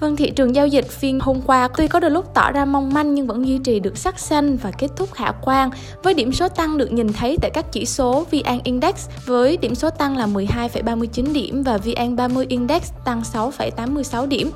[0.00, 2.94] Vâng, thị trường giao dịch phiên hôm qua tuy có đôi lúc tỏ ra mong
[2.94, 5.70] manh nhưng vẫn duy trì được sắc xanh và kết thúc khả quan
[6.02, 9.74] với điểm số tăng được nhìn thấy tại các chỉ số VN Index với điểm
[9.74, 14.50] số tăng là 12,39 điểm và VN 30 Index tăng 6,86 điểm.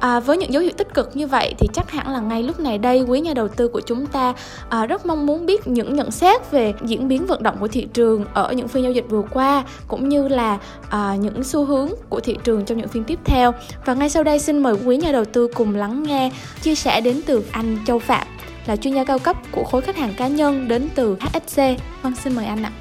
[0.00, 2.60] À, với những dấu hiệu tích cực như vậy thì chắc hẳn là ngay lúc
[2.60, 4.34] này đây quý nhà đầu tư của chúng ta
[4.68, 7.88] à, rất mong muốn biết những nhận xét về diễn biến vận động của thị
[7.92, 10.58] trường ở những phiên giao dịch vừa qua cũng như là
[10.88, 13.52] à, những xu hướng của thị trường trong những phiên tiếp theo.
[13.84, 16.30] Và ngay sau đây xin mời quý nhà đầu tư cùng lắng nghe
[16.62, 18.26] chia sẻ đến từ anh Châu Phạm
[18.66, 21.62] là chuyên gia cao cấp của khối khách hàng cá nhân đến từ HSC.
[22.02, 22.72] Vâng, xin mời anh ạ.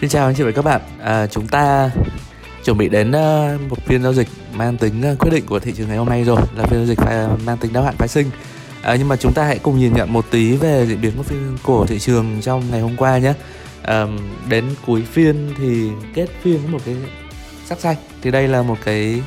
[0.00, 0.80] Xin chào anh chị và các bạn.
[1.00, 1.90] À, chúng ta
[2.64, 5.72] chuẩn bị đến ờ, một phiên giao dịch mang tính ờ, quyết định của thị
[5.76, 6.98] trường ngày hôm nay rồi là phiên giao dịch
[7.46, 8.30] mang tính đáo hạn phái sinh.
[8.82, 11.22] À, nhưng mà chúng ta hãy cùng nhìn nhận một tí về diễn biến của
[11.22, 13.32] phiên của thị trường trong ngày hôm qua nhé.
[13.82, 14.06] À,
[14.48, 16.94] đến cuối phiên thì kết phiên với một cái
[17.66, 19.22] sắc xanh thì đây là một cái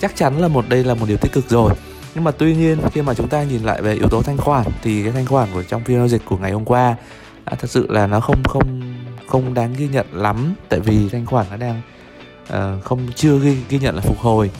[0.00, 1.72] chắc chắn là một đây là một điều tích cực rồi.
[2.14, 4.66] Nhưng mà tuy nhiên khi mà chúng ta nhìn lại về yếu tố thanh khoản
[4.82, 6.96] thì cái thanh khoản của trong phiên giao dịch của ngày hôm qua
[7.44, 8.94] à, thật sự là nó không không
[9.26, 10.54] không đáng ghi nhận lắm.
[10.68, 11.82] Tại vì thanh khoản nó đang
[12.48, 14.50] uh, không chưa ghi ghi nhận là phục hồi.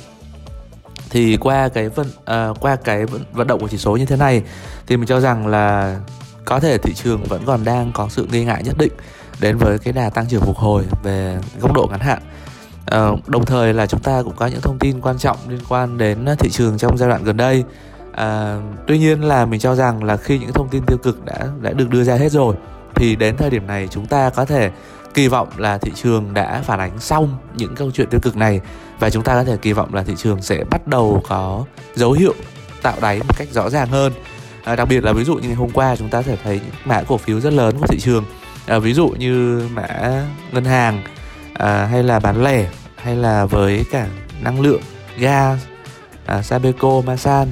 [1.11, 4.17] Thì qua cái vận uh, qua cái vận, vận động của chỉ số như thế
[4.17, 4.43] này
[4.87, 6.01] thì mình cho rằng là
[6.45, 8.93] có thể thị trường vẫn còn đang có sự nghi ngại nhất định
[9.41, 12.23] đến với cái đà tăng trưởng phục hồi về góc độ ngắn hạn.
[12.97, 15.99] Uh, đồng thời là chúng ta cũng có những thông tin quan trọng liên quan
[15.99, 17.65] đến thị trường trong giai đoạn gần đây.
[18.11, 21.47] Uh, tuy nhiên là mình cho rằng là khi những thông tin tiêu cực đã
[21.61, 22.55] đã được đưa ra hết rồi
[22.95, 24.71] thì đến thời điểm này chúng ta có thể
[25.15, 28.61] kỳ vọng là thị trường đã phản ánh xong những câu chuyện tiêu cực này
[28.99, 31.65] và chúng ta có thể kỳ vọng là thị trường sẽ bắt đầu có
[31.95, 32.35] dấu hiệu
[32.83, 34.13] tạo đáy một cách rõ ràng hơn.
[34.65, 36.61] À, đặc biệt là ví dụ như ngày hôm qua chúng ta có thể thấy
[36.65, 38.25] những mã cổ phiếu rất lớn của thị trường
[38.67, 41.03] à, ví dụ như mã ngân hàng
[41.59, 44.07] à, hay là bán lẻ hay là với cả
[44.41, 44.83] năng lượng
[45.19, 45.57] ga
[46.27, 47.49] à, Sabeco, Masan,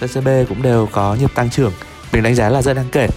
[0.00, 1.72] TCB cũng đều có nhịp tăng trưởng.
[2.12, 3.08] Mình đánh giá là rất đáng kể.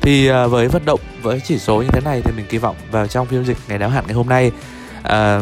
[0.00, 2.76] Thì à, với vận động với chỉ số như thế này thì mình kỳ vọng
[2.90, 4.52] vào trong phiên dịch ngày đáo hạn ngày hôm nay
[5.02, 5.40] à,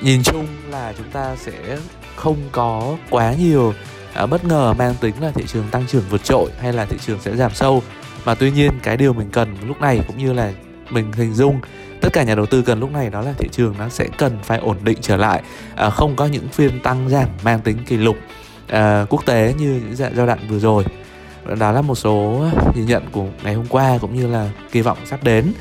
[0.00, 1.78] nhìn chung là chúng ta sẽ
[2.16, 3.74] không có quá nhiều
[4.14, 6.96] à, bất ngờ mang tính là thị trường tăng trưởng vượt trội hay là thị
[7.06, 7.82] trường sẽ giảm sâu.
[8.24, 10.52] Mà tuy nhiên cái điều mình cần lúc này cũng như là
[10.90, 11.60] mình hình dung
[12.02, 14.38] tất cả nhà đầu tư cần lúc này đó là thị trường nó sẽ cần
[14.42, 15.42] phải ổn định trở lại
[15.76, 18.16] à, không có những phiên tăng giảm mang tính kỷ lục
[18.68, 20.84] à, quốc tế như những giai đoạn vừa rồi
[21.58, 24.98] đó là một số nhìn nhận của ngày hôm qua cũng như là kỳ vọng
[25.04, 25.52] sắp đến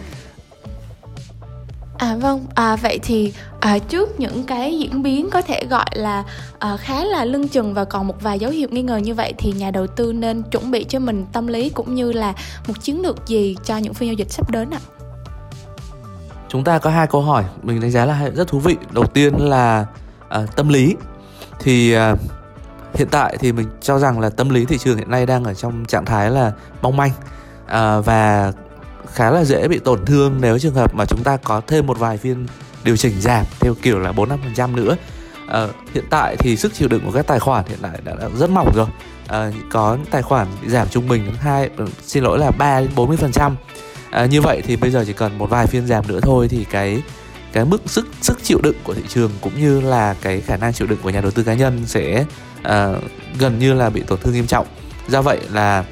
[1.97, 6.23] À vâng, à, vậy thì à, trước những cái diễn biến có thể gọi là
[6.59, 9.33] à, khá là lưng chừng và còn một vài dấu hiệu nghi ngờ như vậy
[9.37, 12.33] thì nhà đầu tư nên chuẩn bị cho mình tâm lý cũng như là
[12.67, 14.79] một chiến lược gì cho những phiên giao dịch sắp đến ạ?
[14.99, 15.00] À?
[16.51, 19.33] Chúng ta có hai câu hỏi mình đánh giá là rất thú vị đầu tiên
[19.37, 19.85] là
[20.41, 20.95] uh, tâm lý
[21.59, 22.19] thì uh,
[22.93, 25.53] hiện tại thì mình cho rằng là tâm lý thị trường hiện nay đang ở
[25.53, 26.51] trong trạng thái là
[26.81, 27.11] mong manh
[27.63, 28.51] uh, và
[29.13, 31.99] khá là dễ bị tổn thương nếu trường hợp mà chúng ta có thêm một
[31.99, 32.47] vài phiên
[32.83, 34.95] điều chỉnh giảm theo kiểu là 4 5% nữa.
[35.47, 38.29] À, hiện tại thì sức chịu đựng của các tài khoản hiện tại đã, đã
[38.37, 38.87] rất mỏng rồi.
[39.27, 42.89] À, có tài khoản bị giảm trung bình hai ừ, xin lỗi là 3 đến
[42.95, 43.51] 40%
[44.11, 46.65] à, như vậy thì bây giờ chỉ cần một vài phiên giảm nữa thôi thì
[46.69, 47.01] cái
[47.53, 50.73] cái mức sức sức chịu đựng của thị trường cũng như là cái khả năng
[50.73, 52.25] chịu đựng của nhà đầu tư cá nhân sẽ
[52.59, 53.03] uh,
[53.39, 54.67] gần như là bị tổn thương nghiêm trọng.
[55.07, 55.85] Do vậy là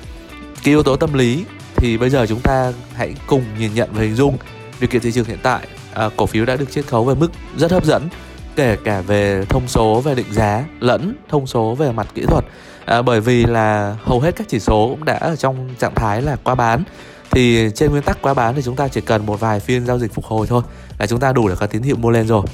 [0.63, 4.01] cái yếu tố tâm lý thì bây giờ chúng ta hãy cùng nhìn nhận và
[4.01, 4.37] hình dung
[4.79, 5.67] điều kiện thị trường hiện tại
[6.05, 8.09] uh, cổ phiếu đã được chiết khấu về mức rất hấp dẫn
[8.55, 12.45] kể cả về thông số về định giá lẫn thông số về mặt kỹ thuật.
[12.85, 16.21] À, bởi vì là hầu hết các chỉ số cũng đã ở trong trạng thái
[16.21, 16.83] là qua bán
[17.31, 19.99] thì trên nguyên tắc quá bán thì chúng ta chỉ cần một vài phiên giao
[19.99, 20.63] dịch phục hồi thôi
[20.99, 22.45] là chúng ta đủ để có tín hiệu mua lên rồi.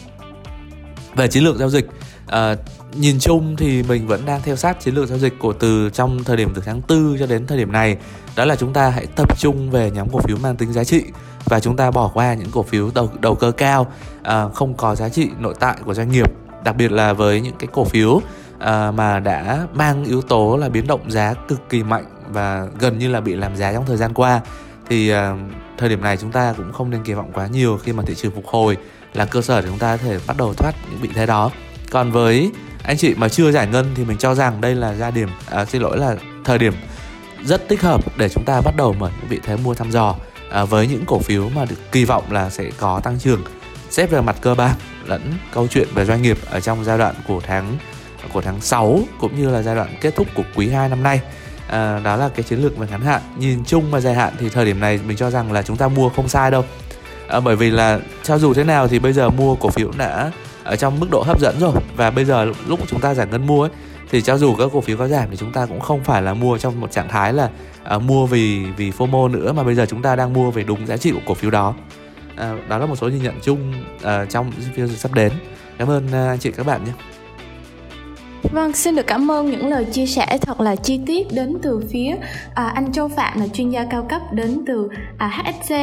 [1.16, 1.88] Về chiến lược giao dịch
[2.28, 2.56] à,
[2.94, 6.24] nhìn chung thì mình vẫn đang theo sát chiến lược giao dịch của từ trong
[6.24, 7.98] thời điểm từ tháng 4 cho đến thời điểm này.
[8.36, 11.04] Đó là chúng ta hãy tập trung về nhóm cổ phiếu mang tính giá trị
[11.46, 13.88] và chúng ta bỏ qua những cổ phiếu đầu đầu cơ cao
[14.24, 16.32] à, không có giá trị nội tại của doanh nghiệp
[16.64, 18.22] đặc biệt là với những cái cổ phiếu
[18.60, 23.00] à, mà đã mang yếu tố là biến động giá cực kỳ mạnh và gần
[23.00, 24.42] như là bị làm giá trong thời gian qua.
[24.90, 25.18] Thì uh,
[25.78, 28.16] thời điểm này chúng ta cũng không nên kỳ vọng quá nhiều khi mà thị
[28.16, 28.78] trường phục hồi
[29.14, 31.52] là cơ sở để chúng ta có thể bắt đầu thoát những vị thế đó.
[31.92, 32.52] Còn với
[32.84, 35.66] anh chị mà chưa giải ngân thì mình cho rằng đây là gia điểm à,
[35.66, 36.74] xin lỗi là thời điểm
[37.44, 40.16] rất thích hợp để chúng ta bắt đầu mở những vị thế mua thăm dò
[40.52, 43.44] à, với những cổ phiếu mà được kỳ vọng là sẽ có tăng trưởng.
[43.90, 44.76] Xét về mặt cơ bản
[45.06, 47.78] lẫn câu chuyện về doanh nghiệp ở trong giai đoạn của tháng
[48.34, 51.22] của tháng 6 cũng như là giai đoạn kết thúc của quý 2 năm nay
[51.70, 53.22] à, đó là cái chiến lược về ngắn hạn.
[53.38, 55.88] Nhìn chung và dài hạn thì thời điểm này mình cho rằng là chúng ta
[55.88, 56.66] mua không sai đâu.
[57.28, 60.32] À, bởi vì là cho dù thế nào thì bây giờ mua cổ phiếu đã
[60.64, 61.74] ở trong mức độ hấp dẫn rồi.
[61.96, 63.72] Và bây giờ lúc chúng ta giải ngân mua ấy
[64.12, 66.34] thì cho dù các cổ phiếu có giảm thì chúng ta cũng không phải là
[66.34, 67.50] mua trong một trạng thái là
[67.96, 70.88] uh, mua vì vì FOMO nữa mà bây giờ chúng ta đang mua về đúng
[70.88, 71.74] giá trị của cổ phiếu đó.
[72.34, 75.32] Uh, đó là một số nhìn nhận chung uh, trong phiên sắp đến.
[75.78, 76.92] Cảm ơn uh, anh chị các bạn nhé.
[78.52, 81.82] Vâng, xin được cảm ơn những lời chia sẻ thật là chi tiết đến từ
[81.90, 82.16] phía
[82.56, 85.74] à, anh Châu Phạm là chuyên gia cao cấp đến từ à, HSC.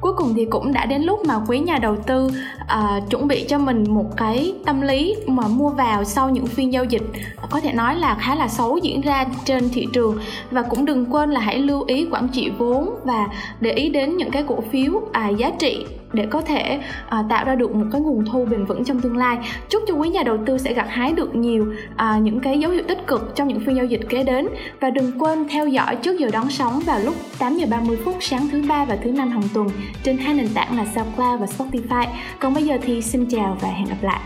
[0.00, 2.28] Cuối cùng thì cũng đã đến lúc mà quý nhà đầu tư
[2.66, 6.72] à, chuẩn bị cho mình một cái tâm lý mà mua vào sau những phiên
[6.72, 7.02] giao dịch
[7.50, 10.18] có thể nói là khá là xấu diễn ra trên thị trường.
[10.50, 13.26] Và cũng đừng quên là hãy lưu ý quản trị vốn và
[13.60, 17.44] để ý đến những cái cổ phiếu à, giá trị để có thể à, tạo
[17.44, 19.38] ra được một cái nguồn thu bền vững trong tương lai.
[19.68, 22.70] Chúc cho quý nhà đầu tư sẽ gặt hái được nhiều à, những cái dấu
[22.70, 24.48] hiệu tích cực trong những phiên giao dịch kế đến.
[24.80, 28.16] Và đừng quên theo dõi trước giờ đón sóng vào lúc 8 giờ 30 phút
[28.20, 29.68] sáng thứ ba và thứ năm hàng tuần
[30.02, 32.06] trên hai nền tảng là SoundCloud và Spotify.
[32.38, 34.20] Còn bây giờ thì xin chào và hẹn gặp lại.